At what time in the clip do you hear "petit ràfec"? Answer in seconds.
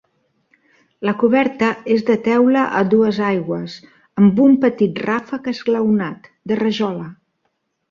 4.65-5.53